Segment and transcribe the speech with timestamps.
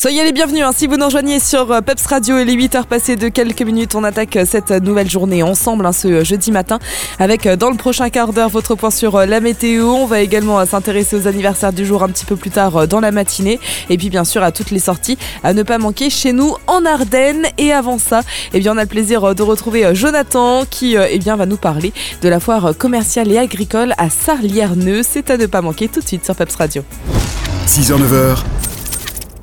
[0.00, 2.76] Soyez les bienvenus hein, si vous nous rejoignez sur euh, Peps Radio et les 8
[2.76, 3.96] heures passées de quelques minutes.
[3.96, 6.78] On attaque euh, cette nouvelle journée ensemble hein, ce euh, jeudi matin
[7.18, 9.88] avec dans le prochain quart d'heure votre point sur la météo.
[9.88, 13.10] On va également s'intéresser aux anniversaires du jour un petit peu plus tard dans la
[13.10, 13.58] matinée
[13.90, 16.84] et puis bien sûr à toutes les sorties à ne pas manquer chez nous en
[16.84, 17.46] Ardennes.
[17.58, 18.20] Et avant ça,
[18.54, 21.92] eh bien, on a le plaisir de retrouver Jonathan qui eh bien, va nous parler
[22.22, 25.02] de la foire commerciale et agricole à Sarlierneux.
[25.02, 26.84] C'est à ne pas manquer tout de suite sur Peps Radio.
[27.66, 28.36] 6h-9h,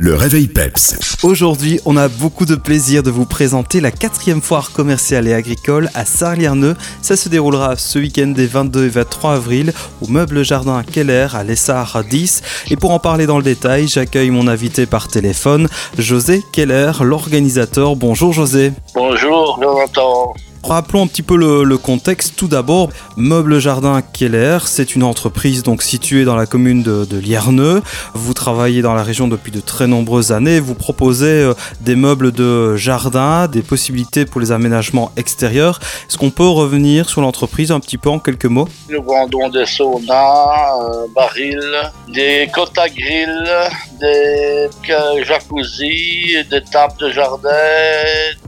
[0.00, 1.18] le réveil PEPS.
[1.22, 5.90] Aujourd'hui, on a beaucoup de plaisir de vous présenter la quatrième foire commerciale et agricole
[5.92, 6.74] à Sarlierneux.
[7.02, 11.44] Ça se déroulera ce week-end des 22 et 23 avril au Meuble Jardin Keller à
[11.44, 12.42] l'Essar 10.
[12.70, 15.68] Et pour en parler dans le détail, j'accueille mon invité par téléphone,
[15.98, 17.94] José Keller, l'organisateur.
[17.94, 18.72] Bonjour José.
[18.94, 20.34] Bonjour Jonathan.
[20.62, 22.34] Rappelons un petit peu le, contexte.
[22.36, 27.18] Tout d'abord, Meuble Jardin Keller, c'est une entreprise donc située dans la commune de, de,
[27.18, 27.82] Lierneux.
[28.14, 30.60] Vous travaillez dans la région depuis de très nombreuses années.
[30.60, 35.80] Vous proposez euh, des meubles de jardin, des possibilités pour les aménagements extérieurs.
[36.08, 38.68] Est-ce qu'on peut revenir sur l'entreprise un petit peu en quelques mots?
[38.90, 43.48] Nous vendons des saunas, euh, barils, des côtes à grill,
[44.00, 44.68] des
[45.24, 47.48] jacuzzi, des tables de jardin,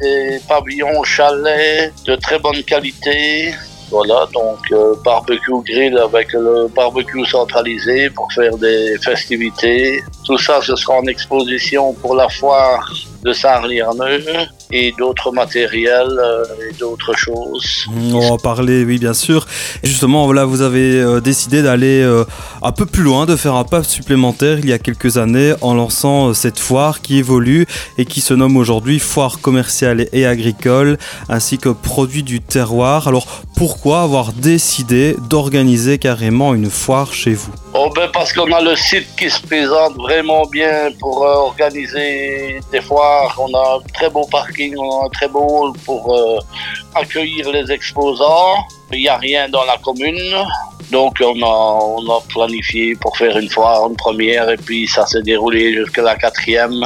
[0.01, 3.53] des pavillons chalets de très bonne qualité.
[3.91, 10.03] Voilà, donc euh, barbecue grill avec le barbecue centralisé pour faire des festivités.
[10.25, 12.89] Tout ça, ce sera en exposition pour la foire
[13.25, 14.25] de Saint-Lierneux
[14.73, 17.87] et d'autres matériels euh, et d'autres choses.
[18.13, 19.47] On va parler, oui, bien sûr.
[19.85, 22.25] justement, voilà, vous avez euh, décidé d'aller euh,
[22.63, 25.75] un peu plus loin, de faire un pas supplémentaire il y a quelques années en
[25.75, 27.67] lançant cette foire qui évolue
[27.99, 30.99] et qui se nomme aujourd'hui Foire commerciale et agricole
[31.29, 33.09] ainsi que produits du terroir.
[33.09, 33.27] Alors,
[33.57, 37.53] pourquoi avoir décidé d'organiser carrément une foire chez vous?
[37.75, 42.83] Oh ben parce qu'on a le site qui se présente vraiment bien pour organiser des
[42.83, 46.39] foires on a un très beau parking, on a un très beau hall pour euh,
[46.95, 48.57] accueillir les exposants.
[48.93, 50.35] Il n'y a rien dans la commune.
[50.91, 55.07] Donc on a, on a planifié pour faire une fois une première et puis ça
[55.07, 56.85] s'est déroulé jusqu'à la quatrième.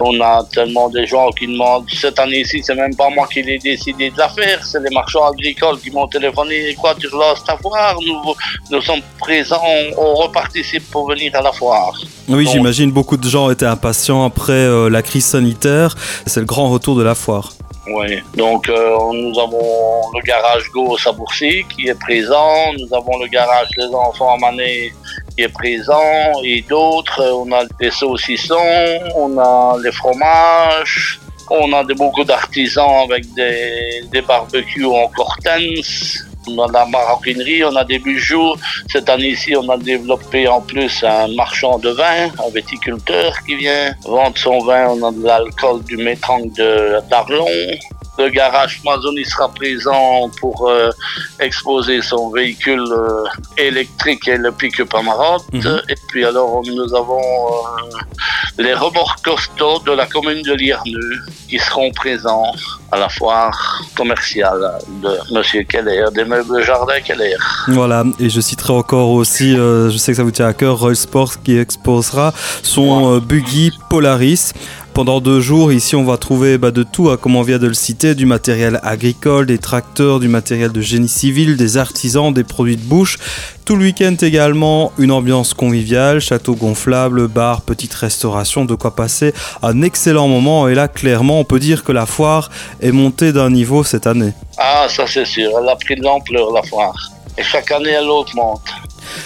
[0.00, 1.84] On a tellement de gens qui demandent.
[1.92, 5.26] Cette année-ci, c'est même pas moi qui l'ai décidé de la faire, c'est les marchands
[5.26, 6.74] agricoles qui m'ont téléphoné.
[6.80, 7.08] Quoi, tu
[7.46, 8.34] ta foire nous,
[8.70, 9.60] nous sommes présents,
[9.98, 11.92] on, reparticipe pour venir à la foire.
[12.28, 15.94] Oui, j'imagine beaucoup de gens étaient impatients après euh, la crise sanitaire.
[16.26, 17.52] C'est le grand retour de la foire.
[17.88, 23.18] Oui, donc euh, nous avons le garage Gauss à Bourcy qui est présent, nous avons
[23.18, 24.92] le garage des enfants à Manet
[25.42, 27.22] est présent et d'autres.
[27.34, 28.54] On a des saucissons,
[29.16, 31.20] on a les fromages,
[31.50, 36.24] on a de, beaucoup d'artisans avec des, des barbecues en cortens.
[36.48, 38.54] On a la maroquinerie, on a des bijoux.
[38.88, 43.94] Cette année-ci, on a développé en plus un marchand de vin, un viticulteur qui vient
[44.04, 44.88] vendre son vin.
[44.88, 47.46] On a de l'alcool du métrange de d'Arlon.
[48.20, 50.90] Le garage Mazon sera présent pour euh,
[51.38, 53.24] exposer son véhicule euh,
[53.56, 55.80] électrique et le pick-up à mhm.
[55.88, 57.98] Et puis alors, nous avons euh,
[58.58, 62.52] les remorques costauds de la commune de Lierneux qui seront présents
[62.92, 67.36] à la foire commerciale de Monsieur Keller, des meubles jardin Keller.
[67.68, 70.94] Voilà, et je citerai encore aussi, je sais que ça vous tient à cœur, Roy
[70.94, 74.52] Sport qui exposera son buggy Polaris.
[75.00, 77.66] Pendant deux jours, ici, on va trouver bah, de tout, hein, comme on vient de
[77.66, 82.44] le citer, du matériel agricole, des tracteurs, du matériel de génie civil, des artisans, des
[82.44, 83.16] produits de bouche.
[83.64, 89.32] Tout le week-end également, une ambiance conviviale, château gonflable, bar, petite restauration, de quoi passer
[89.62, 90.68] un excellent moment.
[90.68, 92.50] Et là, clairement, on peut dire que la foire
[92.82, 94.34] est montée d'un niveau cette année.
[94.58, 97.10] Ah, ça c'est sûr, elle a pris de l'ampleur, la foire.
[97.38, 98.68] Et chaque année, elle augmente.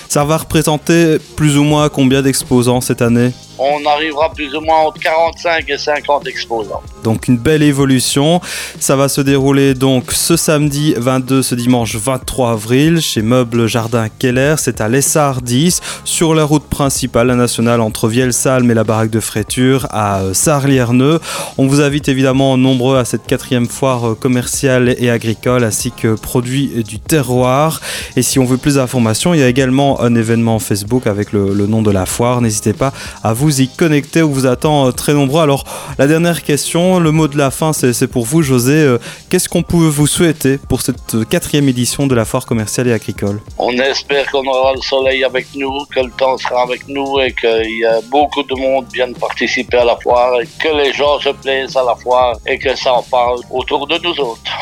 [0.09, 3.33] Ça va représenter plus ou moins combien d'exposants cette année?
[3.59, 6.83] On arrivera plus ou moins entre 45 et 50 exposants.
[7.05, 8.41] Donc une belle évolution.
[8.81, 14.09] Ça va se dérouler donc ce samedi 22, ce dimanche 23 avril chez Meubles Jardin
[14.19, 14.57] Keller.
[14.59, 19.11] C'est à l'Essar 10 sur la route principale, la nationale entre Vielsalm et la baraque
[19.11, 21.21] de Fréture à euh, Sarlierneux.
[21.59, 26.17] On vous invite évidemment nombreux à cette quatrième foire euh, commerciale et agricole ainsi que
[26.17, 27.81] produits du terroir.
[28.17, 31.55] Et si on veut plus d'informations, il y a également un événement Facebook avec le,
[31.55, 32.41] le nom de la foire.
[32.41, 32.93] N'hésitez pas
[33.23, 34.23] à vous vous y connecter.
[34.23, 35.43] On vous attend euh, très nombreux.
[35.43, 35.65] Alors,
[35.99, 38.75] la dernière question, le mot de la fin, c'est pour vous, José.
[38.75, 38.99] Euh,
[39.31, 42.93] qu'est-ce qu'on peut vous souhaiter pour cette euh, quatrième édition de la foire commerciale et
[42.93, 43.41] agricole?
[43.59, 47.33] On espère qu'on aura le soleil avec nous, que le temps sera avec nous et
[47.33, 51.19] qu'il y a beaucoup de monde vienne participer à la foire et que les gens
[51.21, 54.53] se plaisent à la foire et que ça en parle autour de nous autres.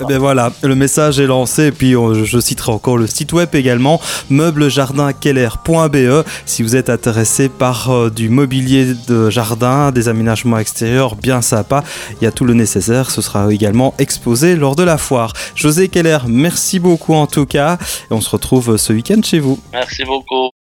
[0.00, 3.54] Eh ben voilà, le message est lancé et puis je citerai encore le site web
[3.54, 4.00] également
[4.30, 11.42] meublejardinkeller.be si vous êtes intéressé par euh, du mobilier de jardin, des aménagements extérieurs bien
[11.42, 11.82] sympas,
[12.20, 15.32] il y a tout le nécessaire, ce sera également exposé lors de la foire.
[15.54, 17.78] José Keller, merci beaucoup en tout cas
[18.10, 19.58] et on se retrouve ce week-end chez vous.
[19.72, 20.50] Merci beaucoup.